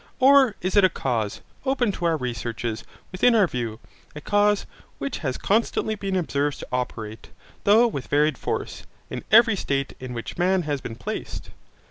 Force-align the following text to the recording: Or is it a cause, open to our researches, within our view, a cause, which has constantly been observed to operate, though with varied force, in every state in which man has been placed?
Or 0.17 0.55
is 0.63 0.75
it 0.75 0.83
a 0.83 0.89
cause, 0.89 1.41
open 1.63 1.91
to 1.91 2.05
our 2.05 2.17
researches, 2.17 2.83
within 3.11 3.35
our 3.35 3.45
view, 3.45 3.79
a 4.15 4.19
cause, 4.21 4.65
which 4.97 5.19
has 5.19 5.37
constantly 5.37 5.93
been 5.93 6.15
observed 6.15 6.57
to 6.61 6.67
operate, 6.71 7.29
though 7.65 7.85
with 7.85 8.07
varied 8.07 8.39
force, 8.39 8.87
in 9.11 9.23
every 9.31 9.55
state 9.55 9.93
in 9.99 10.15
which 10.15 10.39
man 10.39 10.63
has 10.63 10.81
been 10.81 10.95
placed? 10.95 11.51